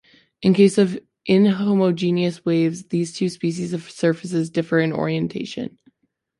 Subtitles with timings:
[0.41, 0.97] In case of
[1.29, 5.77] inhomogeneous waves, these two species of surfaces differ in orientation.